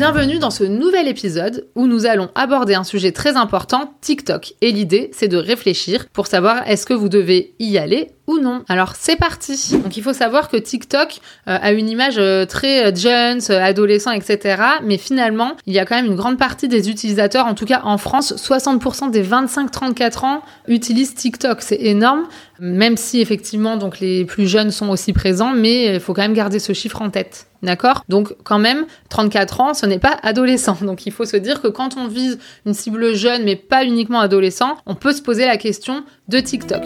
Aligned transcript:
Bienvenue 0.00 0.38
dans 0.38 0.50
ce 0.50 0.64
nouvel 0.64 1.08
épisode 1.08 1.68
où 1.74 1.86
nous 1.86 2.06
allons 2.06 2.30
aborder 2.34 2.72
un 2.72 2.84
sujet 2.84 3.12
très 3.12 3.36
important, 3.36 3.92
TikTok. 4.00 4.54
Et 4.62 4.72
l'idée, 4.72 5.10
c'est 5.12 5.28
de 5.28 5.36
réfléchir 5.36 6.08
pour 6.14 6.26
savoir 6.26 6.66
est-ce 6.66 6.86
que 6.86 6.94
vous 6.94 7.10
devez 7.10 7.54
y 7.58 7.76
aller 7.76 8.12
non. 8.38 8.64
Alors 8.68 8.94
c'est 8.98 9.16
parti. 9.16 9.76
Donc 9.82 9.96
il 9.96 10.02
faut 10.02 10.12
savoir 10.12 10.48
que 10.48 10.56
TikTok 10.56 11.20
euh, 11.48 11.58
a 11.60 11.72
une 11.72 11.88
image 11.88 12.16
euh, 12.18 12.44
très 12.44 12.86
euh, 12.86 12.94
jeunes, 12.94 13.40
adolescents, 13.50 14.12
etc. 14.12 14.62
Mais 14.82 14.98
finalement, 14.98 15.52
il 15.66 15.74
y 15.74 15.78
a 15.78 15.84
quand 15.84 15.96
même 15.96 16.06
une 16.06 16.16
grande 16.16 16.38
partie 16.38 16.68
des 16.68 16.90
utilisateurs, 16.90 17.46
en 17.46 17.54
tout 17.54 17.66
cas 17.66 17.80
en 17.84 17.98
France, 17.98 18.34
60% 18.36 19.10
des 19.10 19.24
25-34 19.24 20.24
ans 20.24 20.42
utilisent 20.68 21.14
TikTok. 21.14 21.62
C'est 21.62 21.80
énorme, 21.80 22.26
même 22.58 22.96
si 22.96 23.20
effectivement 23.20 23.76
donc 23.76 24.00
les 24.00 24.24
plus 24.24 24.46
jeunes 24.46 24.70
sont 24.70 24.90
aussi 24.90 25.12
présents, 25.12 25.52
mais 25.54 25.94
il 25.94 26.00
faut 26.00 26.14
quand 26.14 26.22
même 26.22 26.34
garder 26.34 26.58
ce 26.58 26.72
chiffre 26.72 27.02
en 27.02 27.10
tête. 27.10 27.46
D'accord? 27.62 28.04
Donc 28.08 28.34
quand 28.42 28.58
même, 28.58 28.86
34 29.10 29.60
ans, 29.60 29.74
ce 29.74 29.86
n'est 29.86 29.98
pas 29.98 30.16
adolescent. 30.22 30.78
Donc 30.82 31.06
il 31.06 31.12
faut 31.12 31.26
se 31.26 31.36
dire 31.36 31.60
que 31.60 31.68
quand 31.68 31.96
on 31.96 32.06
vise 32.06 32.38
une 32.64 32.74
cible 32.74 33.14
jeune, 33.14 33.44
mais 33.44 33.56
pas 33.56 33.84
uniquement 33.84 34.20
adolescent, 34.20 34.76
on 34.86 34.94
peut 34.94 35.12
se 35.12 35.22
poser 35.22 35.44
la 35.44 35.56
question 35.56 36.04
de 36.28 36.40
TikTok. 36.40 36.84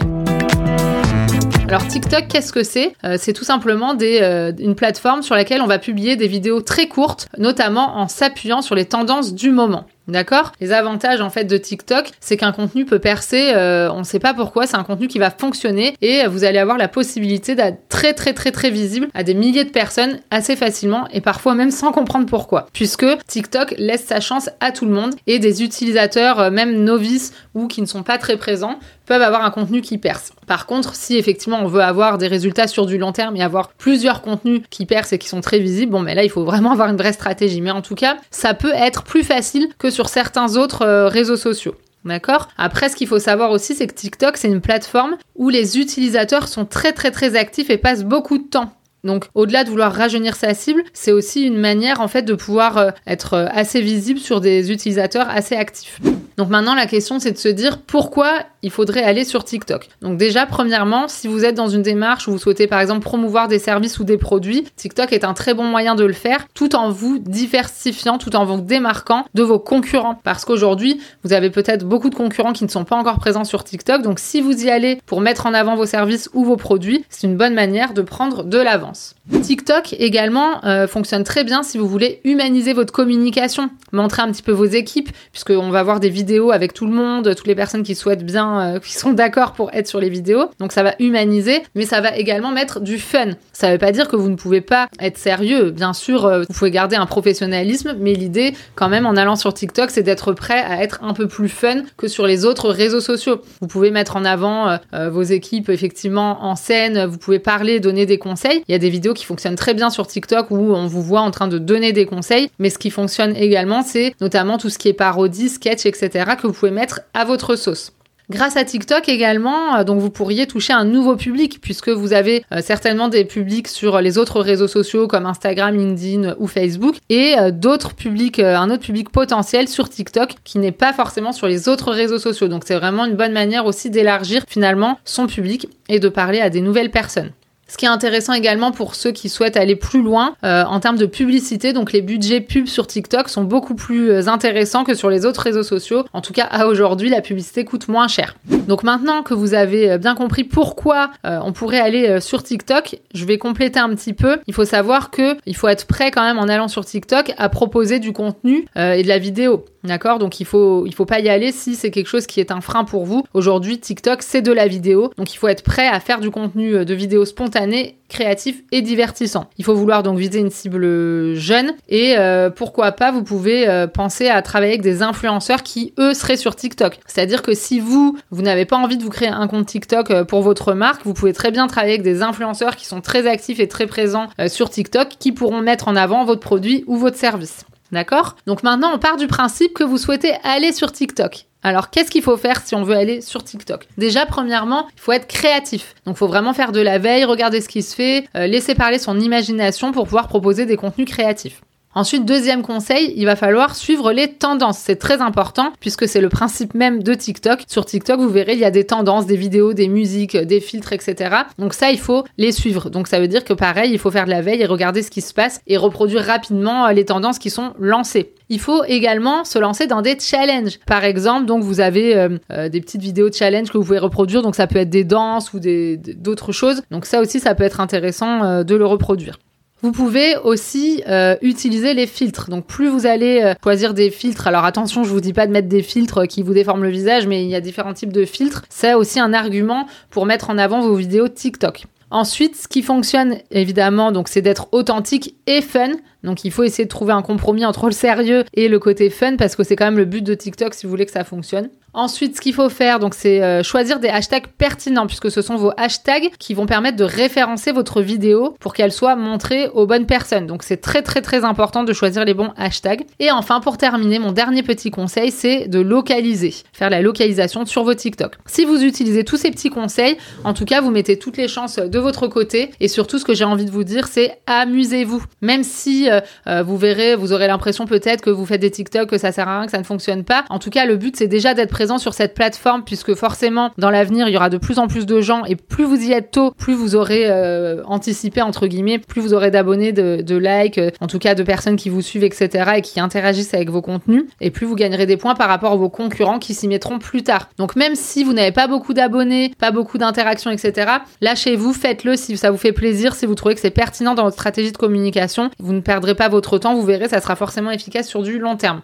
Alors 1.66 1.86
TikTok, 1.88 2.28
qu'est-ce 2.28 2.52
que 2.52 2.62
c'est? 2.62 2.92
Euh, 3.04 3.16
C'est 3.18 3.32
tout 3.32 3.44
simplement 3.44 3.96
euh, 4.00 4.52
une 4.58 4.74
plateforme 4.74 5.22
sur 5.22 5.34
laquelle 5.34 5.62
on 5.62 5.66
va 5.66 5.78
publier 5.78 6.14
des 6.14 6.28
vidéos 6.28 6.60
très 6.60 6.88
courtes, 6.88 7.28
notamment 7.38 7.96
en 7.96 8.06
s'appuyant 8.06 8.60
sur 8.60 8.74
les 8.74 8.84
tendances 8.84 9.34
du 9.34 9.50
moment. 9.50 9.86
D'accord? 10.06 10.52
Les 10.60 10.72
avantages 10.72 11.22
en 11.22 11.30
fait 11.30 11.44
de 11.44 11.56
TikTok, 11.56 12.10
c'est 12.20 12.36
qu'un 12.36 12.52
contenu 12.52 12.84
peut 12.84 12.98
percer, 12.98 13.52
euh, 13.54 13.90
on 13.90 14.00
ne 14.00 14.04
sait 14.04 14.18
pas 14.18 14.34
pourquoi, 14.34 14.66
c'est 14.66 14.76
un 14.76 14.84
contenu 14.84 15.08
qui 15.08 15.18
va 15.18 15.30
fonctionner 15.30 15.96
et 16.02 16.26
vous 16.26 16.44
allez 16.44 16.58
avoir 16.58 16.76
la 16.76 16.88
possibilité 16.88 17.54
d'être 17.54 17.88
très 17.88 18.12
très 18.12 18.34
très 18.34 18.52
très 18.52 18.68
visible 18.68 19.08
à 19.14 19.22
des 19.22 19.32
milliers 19.32 19.64
de 19.64 19.70
personnes 19.70 20.20
assez 20.30 20.56
facilement 20.56 21.08
et 21.08 21.22
parfois 21.22 21.54
même 21.54 21.70
sans 21.70 21.90
comprendre 21.90 22.26
pourquoi. 22.26 22.66
Puisque 22.74 23.06
TikTok 23.26 23.74
laisse 23.78 24.04
sa 24.04 24.20
chance 24.20 24.50
à 24.60 24.72
tout 24.72 24.84
le 24.84 24.92
monde 24.92 25.14
et 25.26 25.38
des 25.38 25.62
utilisateurs 25.62 26.50
même 26.50 26.84
novices 26.84 27.32
ou 27.54 27.66
qui 27.66 27.80
ne 27.80 27.86
sont 27.86 28.02
pas 28.02 28.18
très 28.18 28.36
présents 28.36 28.78
peuvent 29.06 29.22
avoir 29.22 29.44
un 29.44 29.50
contenu 29.50 29.80
qui 29.80 29.98
perce. 29.98 30.32
Par 30.46 30.66
contre, 30.66 30.94
si 30.94 31.16
effectivement 31.16 31.60
on 31.62 31.66
veut 31.66 31.82
avoir 31.82 32.18
des 32.18 32.28
résultats 32.28 32.66
sur 32.66 32.86
du 32.86 32.98
long 32.98 33.12
terme 33.12 33.36
et 33.36 33.42
avoir 33.42 33.68
plusieurs 33.72 34.22
contenus 34.22 34.62
qui 34.70 34.86
percent 34.86 35.12
et 35.12 35.18
qui 35.18 35.28
sont 35.28 35.40
très 35.40 35.58
visibles, 35.58 35.92
bon 35.92 36.00
mais 36.00 36.14
là 36.14 36.24
il 36.24 36.30
faut 36.30 36.44
vraiment 36.44 36.72
avoir 36.72 36.88
une 36.88 36.96
vraie 36.96 37.12
stratégie. 37.12 37.60
Mais 37.60 37.70
en 37.70 37.82
tout 37.82 37.94
cas, 37.94 38.16
ça 38.30 38.54
peut 38.54 38.72
être 38.74 39.02
plus 39.02 39.22
facile 39.22 39.68
que 39.78 39.90
sur 39.90 40.08
certains 40.08 40.56
autres 40.56 40.82
euh, 40.82 41.08
réseaux 41.08 41.36
sociaux. 41.36 41.74
D'accord? 42.04 42.48
Après, 42.58 42.90
ce 42.90 42.96
qu'il 42.96 43.06
faut 43.06 43.18
savoir 43.18 43.50
aussi, 43.50 43.74
c'est 43.74 43.86
que 43.86 43.94
TikTok, 43.94 44.36
c'est 44.36 44.48
une 44.48 44.60
plateforme 44.60 45.16
où 45.36 45.48
les 45.48 45.78
utilisateurs 45.78 46.48
sont 46.48 46.66
très 46.66 46.92
très 46.92 47.10
très 47.10 47.34
actifs 47.34 47.70
et 47.70 47.78
passent 47.78 48.04
beaucoup 48.04 48.36
de 48.36 48.44
temps 48.44 48.74
donc 49.04 49.26
au-delà 49.34 49.64
de 49.64 49.70
vouloir 49.70 49.92
rajeunir 49.92 50.34
sa 50.34 50.54
cible, 50.54 50.82
c'est 50.94 51.12
aussi 51.12 51.42
une 51.42 51.58
manière 51.58 52.00
en 52.00 52.08
fait 52.08 52.22
de 52.22 52.34
pouvoir 52.34 52.78
euh, 52.78 52.90
être 53.06 53.34
euh, 53.34 53.46
assez 53.52 53.80
visible 53.80 54.18
sur 54.18 54.40
des 54.40 54.72
utilisateurs 54.72 55.28
assez 55.28 55.54
actifs. 55.54 56.00
Donc 56.36 56.48
maintenant 56.48 56.74
la 56.74 56.86
question 56.86 57.18
c'est 57.18 57.32
de 57.32 57.38
se 57.38 57.48
dire 57.48 57.78
pourquoi 57.78 58.40
il 58.62 58.70
faudrait 58.70 59.02
aller 59.02 59.24
sur 59.24 59.44
TikTok. 59.44 59.88
Donc 60.00 60.16
déjà 60.16 60.46
premièrement, 60.46 61.06
si 61.06 61.28
vous 61.28 61.44
êtes 61.44 61.54
dans 61.54 61.68
une 61.68 61.82
démarche 61.82 62.26
où 62.26 62.32
vous 62.32 62.38
souhaitez 62.38 62.66
par 62.66 62.80
exemple 62.80 63.00
promouvoir 63.00 63.46
des 63.46 63.58
services 63.58 63.98
ou 63.98 64.04
des 64.04 64.16
produits, 64.16 64.64
TikTok 64.76 65.12
est 65.12 65.24
un 65.24 65.34
très 65.34 65.54
bon 65.54 65.64
moyen 65.64 65.94
de 65.94 66.04
le 66.04 66.14
faire 66.14 66.46
tout 66.54 66.74
en 66.74 66.90
vous 66.90 67.18
diversifiant, 67.18 68.18
tout 68.18 68.34
en 68.36 68.44
vous 68.44 68.60
démarquant 68.60 69.26
de 69.34 69.42
vos 69.42 69.58
concurrents 69.58 70.18
parce 70.24 70.44
qu'aujourd'hui, 70.44 71.00
vous 71.22 71.32
avez 71.32 71.50
peut-être 71.50 71.84
beaucoup 71.84 72.10
de 72.10 72.14
concurrents 72.14 72.52
qui 72.52 72.64
ne 72.64 72.70
sont 72.70 72.84
pas 72.84 72.96
encore 72.96 73.18
présents 73.18 73.44
sur 73.44 73.62
TikTok. 73.64 74.02
Donc 74.02 74.18
si 74.18 74.40
vous 74.40 74.64
y 74.64 74.70
allez 74.70 75.00
pour 75.06 75.20
mettre 75.20 75.46
en 75.46 75.54
avant 75.54 75.76
vos 75.76 75.86
services 75.86 76.30
ou 76.32 76.44
vos 76.44 76.56
produits, 76.56 77.04
c'est 77.10 77.26
une 77.26 77.36
bonne 77.36 77.54
manière 77.54 77.92
de 77.92 78.02
prendre 78.02 78.44
de 78.44 78.58
l'avance. 78.58 79.14
TikTok 79.42 79.94
également 79.98 80.64
euh, 80.64 80.86
fonctionne 80.86 81.24
très 81.24 81.44
bien 81.44 81.62
si 81.62 81.78
vous 81.78 81.86
voulez 81.86 82.20
humaniser 82.24 82.72
votre 82.72 82.92
communication, 82.92 83.70
montrer 83.92 84.22
un 84.22 84.30
petit 84.30 84.42
peu 84.42 84.52
vos 84.52 84.64
équipes, 84.64 85.10
puisqu'on 85.32 85.70
va 85.70 85.82
voir 85.82 86.00
des 86.00 86.08
vidéos 86.08 86.23
avec 86.52 86.72
tout 86.72 86.86
le 86.86 86.92
monde, 86.92 87.34
toutes 87.34 87.46
les 87.46 87.54
personnes 87.54 87.82
qui 87.82 87.94
souhaitent 87.94 88.24
bien, 88.24 88.76
euh, 88.76 88.78
qui 88.84 88.92
sont 88.92 89.12
d'accord 89.12 89.52
pour 89.52 89.72
être 89.72 89.86
sur 89.86 90.00
les 90.00 90.08
vidéos. 90.08 90.50
Donc 90.58 90.72
ça 90.72 90.82
va 90.82 90.94
humaniser, 90.98 91.62
mais 91.74 91.84
ça 91.84 92.00
va 92.00 92.16
également 92.16 92.50
mettre 92.50 92.80
du 92.80 92.98
fun. 92.98 93.30
Ça 93.52 93.68
ne 93.68 93.72
veut 93.72 93.78
pas 93.78 93.92
dire 93.92 94.08
que 94.08 94.16
vous 94.16 94.28
ne 94.28 94.36
pouvez 94.36 94.60
pas 94.60 94.88
être 95.00 95.18
sérieux. 95.18 95.70
Bien 95.70 95.92
sûr, 95.92 96.26
euh, 96.26 96.42
vous 96.48 96.54
pouvez 96.54 96.70
garder 96.70 96.96
un 96.96 97.06
professionnalisme, 97.06 97.94
mais 97.98 98.14
l'idée, 98.14 98.54
quand 98.74 98.88
même, 98.88 99.06
en 99.06 99.16
allant 99.16 99.36
sur 99.36 99.54
TikTok, 99.54 99.90
c'est 99.90 100.02
d'être 100.02 100.32
prêt 100.32 100.62
à 100.62 100.82
être 100.82 101.00
un 101.02 101.14
peu 101.14 101.28
plus 101.28 101.48
fun 101.48 101.82
que 101.96 102.08
sur 102.08 102.26
les 102.26 102.44
autres 102.44 102.70
réseaux 102.70 103.00
sociaux. 103.00 103.40
Vous 103.60 103.66
pouvez 103.66 103.90
mettre 103.90 104.16
en 104.16 104.24
avant 104.24 104.78
vos 104.92 105.22
équipes 105.22 105.68
effectivement 105.68 106.44
en 106.44 106.56
scène, 106.56 107.06
vous 107.06 107.18
pouvez 107.18 107.38
parler, 107.38 107.80
donner 107.80 108.06
des 108.06 108.18
conseils. 108.18 108.62
Il 108.68 108.72
y 108.72 108.74
a 108.74 108.78
des 108.78 108.90
vidéos 108.90 109.14
qui 109.14 109.24
fonctionnent 109.24 109.56
très 109.56 109.74
bien 109.74 109.90
sur 109.90 110.06
TikTok 110.06 110.50
où 110.50 110.74
on 110.74 110.86
vous 110.86 111.02
voit 111.02 111.20
en 111.20 111.30
train 111.30 111.48
de 111.48 111.58
donner 111.58 111.92
des 111.92 112.06
conseils, 112.06 112.50
mais 112.58 112.70
ce 112.70 112.78
qui 112.78 112.90
fonctionne 112.90 113.36
également, 113.36 113.82
c'est 113.82 114.14
notamment 114.20 114.58
tout 114.58 114.70
ce 114.70 114.78
qui 114.78 114.88
est 114.88 114.94
parodie, 114.94 115.48
sketch, 115.48 115.86
etc., 115.86 116.10
que 116.36 116.46
vous 116.46 116.52
pouvez 116.52 116.70
mettre 116.70 117.00
à 117.12 117.24
votre 117.24 117.56
sauce. 117.56 117.92
Grâce 118.30 118.56
à 118.56 118.64
TikTok 118.64 119.10
également, 119.10 119.76
euh, 119.76 119.84
donc 119.84 120.00
vous 120.00 120.08
pourriez 120.08 120.46
toucher 120.46 120.72
un 120.72 120.86
nouveau 120.86 121.14
public 121.14 121.58
puisque 121.60 121.90
vous 121.90 122.14
avez 122.14 122.42
euh, 122.52 122.62
certainement 122.62 123.08
des 123.08 123.26
publics 123.26 123.68
sur 123.68 124.00
les 124.00 124.16
autres 124.16 124.40
réseaux 124.40 124.66
sociaux 124.66 125.06
comme 125.06 125.26
Instagram, 125.26 125.76
LinkedIn 125.76 126.34
ou 126.38 126.46
Facebook 126.46 126.96
et 127.10 127.38
euh, 127.38 127.50
d'autres 127.50 127.94
publics, 127.94 128.38
un 128.38 128.70
autre 128.70 128.82
public 128.82 129.10
potentiel 129.10 129.68
sur 129.68 129.90
TikTok 129.90 130.36
qui 130.42 130.58
n'est 130.58 130.72
pas 130.72 130.94
forcément 130.94 131.32
sur 131.32 131.48
les 131.48 131.68
autres 131.68 131.92
réseaux 131.92 132.18
sociaux. 132.18 132.48
Donc 132.48 132.62
c'est 132.64 132.76
vraiment 132.76 133.04
une 133.04 133.16
bonne 133.16 133.32
manière 133.32 133.66
aussi 133.66 133.90
d'élargir 133.90 134.44
finalement 134.48 134.98
son 135.04 135.26
public 135.26 135.68
et 135.90 135.98
de 135.98 136.08
parler 136.08 136.40
à 136.40 136.48
des 136.48 136.62
nouvelles 136.62 136.90
personnes. 136.90 137.32
Ce 137.66 137.76
qui 137.76 137.86
est 137.86 137.88
intéressant 137.88 138.34
également 138.34 138.72
pour 138.72 138.94
ceux 138.94 139.10
qui 139.10 139.28
souhaitent 139.28 139.56
aller 139.56 139.76
plus 139.76 140.02
loin 140.02 140.36
euh, 140.44 140.64
en 140.64 140.80
termes 140.80 140.98
de 140.98 141.06
publicité, 141.06 141.72
donc 141.72 141.92
les 141.92 142.02
budgets 142.02 142.40
pubs 142.40 142.66
sur 142.66 142.86
TikTok 142.86 143.28
sont 143.28 143.44
beaucoup 143.44 143.74
plus 143.74 144.10
euh, 144.10 144.28
intéressants 144.28 144.84
que 144.84 144.94
sur 144.94 145.10
les 145.10 145.24
autres 145.24 145.40
réseaux 145.40 145.62
sociaux. 145.62 146.04
En 146.12 146.20
tout 146.20 146.32
cas, 146.32 146.44
à 146.44 146.66
aujourd'hui, 146.66 147.08
la 147.08 147.20
publicité 147.20 147.64
coûte 147.64 147.88
moins 147.88 148.08
cher. 148.08 148.36
Donc 148.68 148.82
maintenant 148.82 149.22
que 149.22 149.34
vous 149.34 149.54
avez 149.54 149.92
euh, 149.92 149.98
bien 149.98 150.14
compris 150.14 150.44
pourquoi 150.44 151.10
on 151.24 151.52
pourrait 151.52 151.80
aller 151.80 152.20
sur 152.20 152.42
TikTok, 152.42 152.96
je 153.14 153.24
vais 153.24 153.38
compléter 153.38 153.78
un 153.78 153.88
petit 153.94 154.12
peu. 154.12 154.38
Il 154.46 154.54
faut 154.54 154.64
savoir 154.64 155.10
que 155.10 155.36
il 155.46 155.56
faut 155.56 155.68
être 155.68 155.86
prêt 155.86 156.10
quand 156.10 156.22
même 156.22 156.38
en 156.38 156.48
allant 156.48 156.68
sur 156.68 156.84
TikTok 156.84 157.32
à 157.38 157.48
proposer 157.48 157.98
du 157.98 158.12
contenu 158.12 158.66
et 158.76 159.02
de 159.02 159.08
la 159.08 159.18
vidéo. 159.18 159.64
D'accord? 159.84 160.18
Donc 160.18 160.40
il 160.40 160.46
faut 160.46 160.86
il 160.86 160.94
faut 160.94 161.04
pas 161.04 161.20
y 161.20 161.28
aller 161.28 161.52
si 161.52 161.74
c'est 161.74 161.90
quelque 161.90 162.08
chose 162.08 162.26
qui 162.26 162.40
est 162.40 162.50
un 162.50 162.60
frein 162.60 162.84
pour 162.84 163.04
vous. 163.04 163.24
Aujourd'hui, 163.34 163.78
TikTok, 163.78 164.22
c'est 164.22 164.42
de 164.42 164.52
la 164.52 164.66
vidéo. 164.66 165.10
Donc 165.16 165.34
il 165.34 165.36
faut 165.36 165.48
être 165.48 165.62
prêt 165.62 165.86
à 165.86 166.00
faire 166.00 166.20
du 166.20 166.30
contenu 166.30 166.84
de 166.84 166.94
vidéo 166.94 167.24
spontané, 167.24 167.96
créatif 168.08 168.62
et 168.72 168.82
divertissant. 168.82 169.46
Il 169.58 169.64
faut 169.64 169.74
vouloir 169.74 170.02
donc 170.02 170.18
viser 170.18 170.38
une 170.38 170.50
cible 170.50 171.34
jeune 171.34 171.72
et 171.88 172.16
euh, 172.16 172.50
pourquoi 172.50 172.92
pas 172.92 173.10
vous 173.10 173.22
pouvez 173.22 173.68
euh, 173.68 173.86
penser 173.86 174.28
à 174.28 174.40
travailler 174.42 174.72
avec 174.72 174.82
des 174.82 175.02
influenceurs 175.02 175.62
qui 175.62 175.92
eux 175.98 176.14
seraient 176.14 176.36
sur 176.36 176.54
TikTok. 176.54 176.98
C'est-à-dire 177.06 177.42
que 177.42 177.54
si 177.54 177.80
vous 177.80 178.16
vous 178.30 178.42
n'avez 178.42 178.64
pas 178.64 178.76
envie 178.76 178.96
de 178.96 179.02
vous 179.02 179.10
créer 179.10 179.28
un 179.28 179.46
compte 179.48 179.66
TikTok 179.66 180.10
euh, 180.10 180.24
pour 180.24 180.42
votre 180.42 180.74
marque, 180.74 181.04
vous 181.04 181.14
pouvez 181.14 181.32
très 181.32 181.50
bien 181.50 181.66
travailler 181.66 181.94
avec 181.94 182.02
des 182.02 182.22
influenceurs 182.22 182.76
qui 182.76 182.86
sont 182.86 183.00
très 183.00 183.26
actifs 183.26 183.60
et 183.60 183.68
très 183.68 183.86
présents 183.86 184.28
sur 184.48 184.70
TikTok 184.70 185.08
qui 185.18 185.32
pourront 185.32 185.60
mettre 185.60 185.88
en 185.88 185.96
avant 185.96 186.24
votre 186.24 186.40
produit 186.40 186.84
ou 186.86 186.96
votre 186.96 187.16
service. 187.16 187.64
D'accord? 187.92 188.36
Donc 188.46 188.62
maintenant, 188.62 188.92
on 188.94 188.98
part 188.98 189.16
du 189.16 189.26
principe 189.26 189.74
que 189.74 189.84
vous 189.84 189.98
souhaitez 189.98 190.34
aller 190.42 190.72
sur 190.72 190.92
TikTok. 190.92 191.46
Alors, 191.62 191.88
qu'est-ce 191.88 192.10
qu'il 192.10 192.22
faut 192.22 192.36
faire 192.36 192.60
si 192.64 192.74
on 192.74 192.82
veut 192.82 192.94
aller 192.94 193.22
sur 193.22 193.42
TikTok? 193.42 193.88
Déjà, 193.96 194.26
premièrement, 194.26 194.86
il 194.94 195.00
faut 195.00 195.12
être 195.12 195.26
créatif. 195.26 195.94
Donc, 196.04 196.16
il 196.16 196.18
faut 196.18 196.28
vraiment 196.28 196.52
faire 196.52 196.72
de 196.72 196.80
la 196.80 196.98
veille, 196.98 197.24
regarder 197.24 197.62
ce 197.62 197.68
qui 197.70 197.82
se 197.82 197.94
fait, 197.94 198.28
euh, 198.36 198.46
laisser 198.46 198.74
parler 198.74 198.98
son 198.98 199.18
imagination 199.18 199.90
pour 199.90 200.04
pouvoir 200.04 200.28
proposer 200.28 200.66
des 200.66 200.76
contenus 200.76 201.08
créatifs. 201.08 201.62
Ensuite, 201.96 202.24
deuxième 202.24 202.62
conseil, 202.62 203.12
il 203.16 203.24
va 203.24 203.36
falloir 203.36 203.76
suivre 203.76 204.12
les 204.12 204.32
tendances. 204.32 204.78
C'est 204.78 204.96
très 204.96 205.20
important 205.20 205.72
puisque 205.78 206.08
c'est 206.08 206.20
le 206.20 206.28
principe 206.28 206.74
même 206.74 207.02
de 207.04 207.14
TikTok. 207.14 207.62
Sur 207.68 207.86
TikTok, 207.86 208.18
vous 208.18 208.28
verrez, 208.28 208.54
il 208.54 208.58
y 208.58 208.64
a 208.64 208.72
des 208.72 208.84
tendances, 208.84 209.26
des 209.26 209.36
vidéos, 209.36 209.74
des 209.74 209.88
musiques, 209.88 210.36
des 210.36 210.60
filtres, 210.60 210.92
etc. 210.92 211.36
Donc 211.58 211.72
ça, 211.72 211.92
il 211.92 212.00
faut 212.00 212.24
les 212.36 212.50
suivre. 212.50 212.90
Donc 212.90 213.06
ça 213.06 213.20
veut 213.20 213.28
dire 213.28 213.44
que 213.44 213.52
pareil, 213.52 213.92
il 213.92 213.98
faut 214.00 214.10
faire 214.10 214.24
de 214.24 214.30
la 214.30 214.42
veille 214.42 214.60
et 214.60 214.66
regarder 214.66 215.02
ce 215.02 215.10
qui 215.10 215.20
se 215.20 215.32
passe 215.32 215.60
et 215.68 215.76
reproduire 215.76 216.24
rapidement 216.24 216.86
euh, 216.86 216.92
les 216.92 217.04
tendances 217.04 217.38
qui 217.38 217.50
sont 217.50 217.74
lancées. 217.78 218.32
Il 218.48 218.60
faut 218.60 218.82
également 218.84 219.44
se 219.44 219.58
lancer 219.60 219.86
dans 219.86 220.02
des 220.02 220.18
challenges. 220.18 220.80
Par 220.86 221.04
exemple, 221.04 221.46
donc 221.46 221.62
vous 221.62 221.80
avez 221.80 222.16
euh, 222.16 222.38
euh, 222.50 222.68
des 222.68 222.80
petites 222.80 223.02
vidéos 223.02 223.30
de 223.30 223.34
challenge 223.34 223.70
que 223.70 223.78
vous 223.78 223.84
pouvez 223.84 224.00
reproduire. 224.00 224.42
Donc 224.42 224.56
ça 224.56 224.66
peut 224.66 224.80
être 224.80 224.90
des 224.90 225.04
danses 225.04 225.52
ou 225.52 225.60
d'autres 225.60 226.50
choses. 226.50 226.82
Donc 226.90 227.06
ça 227.06 227.20
aussi, 227.20 227.38
ça 227.38 227.54
peut 227.54 227.64
être 227.64 227.80
intéressant 227.80 228.64
de 228.64 228.74
le 228.74 228.84
reproduire. 228.84 229.38
Vous 229.84 229.92
pouvez 229.92 230.38
aussi 230.38 231.02
euh, 231.08 231.36
utiliser 231.42 231.92
les 231.92 232.06
filtres. 232.06 232.48
Donc 232.48 232.64
plus 232.64 232.88
vous 232.88 233.04
allez 233.04 233.42
euh, 233.44 233.52
choisir 233.62 233.92
des 233.92 234.10
filtres, 234.10 234.46
alors 234.46 234.64
attention, 234.64 235.04
je 235.04 235.10
vous 235.10 235.20
dis 235.20 235.34
pas 235.34 235.46
de 235.46 235.52
mettre 235.52 235.68
des 235.68 235.82
filtres 235.82 236.26
qui 236.26 236.40
vous 236.40 236.54
déforment 236.54 236.84
le 236.84 236.88
visage, 236.88 237.26
mais 237.26 237.44
il 237.44 237.50
y 237.50 237.54
a 237.54 237.60
différents 237.60 237.92
types 237.92 238.10
de 238.10 238.24
filtres. 238.24 238.62
C'est 238.70 238.94
aussi 238.94 239.20
un 239.20 239.34
argument 239.34 239.86
pour 240.08 240.24
mettre 240.24 240.48
en 240.48 240.56
avant 240.56 240.80
vos 240.80 240.94
vidéos 240.94 241.28
TikTok. 241.28 241.84
Ensuite, 242.10 242.56
ce 242.56 242.66
qui 242.66 242.80
fonctionne 242.80 243.36
évidemment, 243.50 244.10
donc 244.10 244.28
c'est 244.28 244.40
d'être 244.40 244.68
authentique 244.72 245.34
et 245.46 245.60
fun. 245.60 245.90
Donc 246.22 246.46
il 246.46 246.50
faut 246.50 246.62
essayer 246.62 246.84
de 246.84 246.88
trouver 246.88 247.12
un 247.12 247.20
compromis 247.20 247.66
entre 247.66 247.84
le 247.84 247.92
sérieux 247.92 248.44
et 248.54 248.68
le 248.68 248.78
côté 248.78 249.10
fun 249.10 249.36
parce 249.36 249.54
que 249.54 249.64
c'est 249.64 249.76
quand 249.76 249.84
même 249.84 249.98
le 249.98 250.06
but 250.06 250.24
de 250.24 250.32
TikTok 250.32 250.72
si 250.72 250.86
vous 250.86 250.90
voulez 250.90 251.04
que 251.04 251.12
ça 251.12 251.24
fonctionne. 251.24 251.68
Ensuite, 251.94 252.36
ce 252.36 252.40
qu'il 252.40 252.54
faut 252.54 252.68
faire, 252.68 252.98
donc, 252.98 253.14
c'est 253.14 253.40
euh, 253.40 253.62
choisir 253.62 254.00
des 254.00 254.08
hashtags 254.08 254.48
pertinents, 254.58 255.06
puisque 255.06 255.30
ce 255.30 255.42
sont 255.42 255.54
vos 255.54 255.70
hashtags 255.76 256.30
qui 256.40 256.52
vont 256.52 256.66
permettre 256.66 256.96
de 256.96 257.04
référencer 257.04 257.70
votre 257.70 258.02
vidéo 258.02 258.56
pour 258.58 258.74
qu'elle 258.74 258.90
soit 258.90 259.14
montrée 259.14 259.68
aux 259.68 259.86
bonnes 259.86 260.06
personnes. 260.06 260.48
Donc, 260.48 260.64
c'est 260.64 260.78
très, 260.78 261.02
très, 261.02 261.22
très 261.22 261.44
important 261.44 261.84
de 261.84 261.92
choisir 261.92 262.24
les 262.24 262.34
bons 262.34 262.50
hashtags. 262.56 263.04
Et 263.20 263.30
enfin, 263.30 263.60
pour 263.60 263.78
terminer, 263.78 264.18
mon 264.18 264.32
dernier 264.32 264.64
petit 264.64 264.90
conseil, 264.90 265.30
c'est 265.30 265.68
de 265.68 265.78
localiser, 265.78 266.52
faire 266.72 266.90
la 266.90 267.00
localisation 267.00 267.64
sur 267.64 267.84
vos 267.84 267.94
TikTok. 267.94 268.38
Si 268.46 268.64
vous 268.64 268.82
utilisez 268.82 269.22
tous 269.22 269.36
ces 269.36 269.52
petits 269.52 269.70
conseils, 269.70 270.18
en 270.42 270.52
tout 270.52 270.64
cas, 270.64 270.80
vous 270.80 270.90
mettez 270.90 271.16
toutes 271.16 271.36
les 271.36 271.46
chances 271.46 271.76
de 271.76 271.98
votre 272.00 272.26
côté. 272.26 272.72
Et 272.80 272.88
surtout, 272.88 273.20
ce 273.20 273.24
que 273.24 273.34
j'ai 273.34 273.44
envie 273.44 273.66
de 273.66 273.70
vous 273.70 273.84
dire, 273.84 274.08
c'est 274.08 274.36
amusez-vous. 274.46 275.22
Même 275.42 275.62
si 275.62 276.10
euh, 276.10 276.20
euh, 276.48 276.64
vous 276.64 276.76
verrez, 276.76 277.14
vous 277.14 277.32
aurez 277.32 277.46
l'impression 277.46 277.86
peut-être 277.86 278.20
que 278.20 278.30
vous 278.30 278.46
faites 278.46 278.60
des 278.60 278.72
TikTok, 278.72 279.08
que 279.08 279.18
ça 279.18 279.30
sert 279.30 279.46
à 279.46 279.58
rien, 279.58 279.66
que 279.66 279.72
ça 279.72 279.78
ne 279.78 279.84
fonctionne 279.84 280.24
pas. 280.24 280.44
En 280.50 280.58
tout 280.58 280.70
cas, 280.70 280.86
le 280.86 280.96
but, 280.96 281.16
c'est 281.16 281.28
déjà 281.28 281.54
d'être 281.54 281.70
présent 281.70 281.83
sur 281.98 282.14
cette 282.14 282.34
plateforme 282.34 282.82
puisque 282.84 283.14
forcément 283.14 283.70
dans 283.78 283.90
l'avenir 283.90 284.28
il 284.28 284.34
y 284.34 284.36
aura 284.36 284.50
de 284.50 284.58
plus 284.58 284.78
en 284.78 284.86
plus 284.86 285.06
de 285.06 285.20
gens 285.20 285.44
et 285.44 285.56
plus 285.56 285.84
vous 285.84 286.02
y 286.02 286.12
êtes 286.12 286.30
tôt, 286.30 286.52
plus 286.52 286.74
vous 286.74 286.96
aurez 286.96 287.24
euh, 287.30 287.82
anticipé 287.86 288.42
entre 288.42 288.66
guillemets, 288.66 288.98
plus 288.98 289.20
vous 289.20 289.34
aurez 289.34 289.50
d'abonnés, 289.50 289.92
de, 289.92 290.36
likes, 290.36 290.78
euh, 290.78 290.90
en 291.00 291.06
tout 291.06 291.18
cas 291.18 291.34
de 291.34 291.42
personnes 291.42 291.76
qui 291.76 291.88
vous 291.88 292.02
suivent, 292.02 292.24
etc. 292.24 292.72
et 292.76 292.82
qui 292.82 293.00
interagissent 293.00 293.54
avec 293.54 293.70
vos 293.70 293.82
contenus 293.82 294.24
et 294.40 294.50
plus 294.50 294.66
vous 294.66 294.74
gagnerez 294.74 295.06
des 295.06 295.16
points 295.16 295.34
par 295.34 295.48
rapport 295.48 295.72
à 295.72 295.76
vos 295.76 295.88
concurrents 295.88 296.38
qui 296.38 296.54
s'y 296.54 296.68
mettront 296.68 296.98
plus 296.98 297.22
tard. 297.22 297.48
Donc 297.58 297.76
même 297.76 297.94
si 297.94 298.24
vous 298.24 298.32
n'avez 298.32 298.52
pas 298.52 298.66
beaucoup 298.66 298.94
d'abonnés, 298.94 299.52
pas 299.58 299.70
beaucoup 299.70 299.98
d'interactions, 299.98 300.50
etc. 300.50 300.90
Lâchez-vous, 301.20 301.72
faites-le 301.72 302.16
si 302.16 302.36
ça 302.36 302.50
vous 302.50 302.58
fait 302.58 302.72
plaisir, 302.72 303.14
si 303.14 303.26
vous 303.26 303.34
trouvez 303.34 303.54
que 303.54 303.60
c'est 303.60 303.70
pertinent 303.70 304.14
dans 304.14 304.24
votre 304.24 304.36
stratégie 304.36 304.72
de 304.72 304.76
communication. 304.76 305.50
Vous 305.58 305.72
ne 305.72 305.80
perdrez 305.80 306.14
pas 306.14 306.28
votre 306.28 306.58
temps, 306.58 306.74
vous 306.74 306.82
verrez, 306.82 307.08
ça 307.08 307.20
sera 307.20 307.36
forcément 307.36 307.70
efficace 307.70 308.08
sur 308.08 308.22
du 308.22 308.38
long 308.38 308.56
terme. 308.56 308.80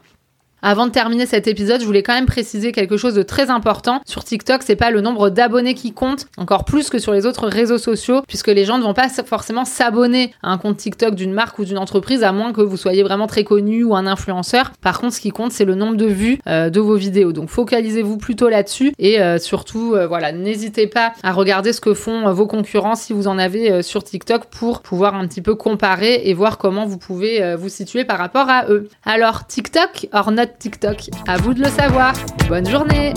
Avant 0.62 0.86
de 0.86 0.92
terminer 0.92 1.24
cet 1.24 1.46
épisode, 1.46 1.80
je 1.80 1.86
voulais 1.86 2.02
quand 2.02 2.12
même 2.12 2.26
préciser 2.26 2.72
quelque 2.72 2.96
chose 2.96 3.14
de 3.14 3.22
très 3.22 3.48
important. 3.48 4.00
Sur 4.06 4.24
TikTok, 4.24 4.62
c'est 4.62 4.76
pas 4.76 4.90
le 4.90 5.00
nombre 5.00 5.30
d'abonnés 5.30 5.74
qui 5.74 5.92
compte, 5.92 6.26
encore 6.36 6.64
plus 6.64 6.90
que 6.90 6.98
sur 6.98 7.12
les 7.12 7.24
autres 7.24 7.48
réseaux 7.48 7.78
sociaux, 7.78 8.22
puisque 8.28 8.48
les 8.48 8.66
gens 8.66 8.76
ne 8.76 8.82
vont 8.82 8.92
pas 8.92 9.08
forcément 9.08 9.64
s'abonner 9.64 10.34
à 10.42 10.50
un 10.50 10.58
compte 10.58 10.76
TikTok 10.76 11.14
d'une 11.14 11.32
marque 11.32 11.58
ou 11.58 11.64
d'une 11.64 11.78
entreprise, 11.78 12.22
à 12.22 12.32
moins 12.32 12.52
que 12.52 12.60
vous 12.60 12.76
soyez 12.76 13.02
vraiment 13.02 13.26
très 13.26 13.44
connu 13.44 13.84
ou 13.84 13.96
un 13.96 14.06
influenceur. 14.06 14.72
Par 14.82 15.00
contre, 15.00 15.14
ce 15.14 15.20
qui 15.20 15.30
compte, 15.30 15.52
c'est 15.52 15.64
le 15.64 15.74
nombre 15.74 15.96
de 15.96 16.06
vues 16.06 16.38
euh, 16.46 16.68
de 16.68 16.80
vos 16.80 16.96
vidéos. 16.96 17.32
Donc, 17.32 17.48
focalisez-vous 17.48 18.18
plutôt 18.18 18.48
là-dessus 18.48 18.92
et 18.98 19.20
euh, 19.20 19.38
surtout, 19.38 19.94
euh, 19.94 20.06
voilà, 20.06 20.32
n'hésitez 20.32 20.86
pas 20.86 21.12
à 21.22 21.32
regarder 21.32 21.72
ce 21.72 21.80
que 21.80 21.94
font 21.94 22.30
vos 22.32 22.46
concurrents 22.46 22.96
si 22.96 23.12
vous 23.12 23.28
en 23.28 23.38
avez 23.38 23.82
sur 23.82 24.04
TikTok 24.04 24.46
pour 24.46 24.82
pouvoir 24.82 25.14
un 25.14 25.26
petit 25.26 25.40
peu 25.40 25.54
comparer 25.54 26.22
et 26.24 26.34
voir 26.34 26.58
comment 26.58 26.84
vous 26.84 26.98
pouvez 26.98 27.54
vous 27.56 27.68
situer 27.68 28.04
par 28.04 28.18
rapport 28.18 28.48
à 28.48 28.66
eux. 28.68 28.88
Alors, 29.04 29.46
TikTok 29.46 30.08
or 30.12 30.32
not 30.32 30.49
TikTok. 30.58 31.10
À 31.26 31.36
vous 31.36 31.54
de 31.54 31.60
le 31.60 31.68
savoir. 31.68 32.14
Bonne 32.48 32.68
journée 32.68 33.12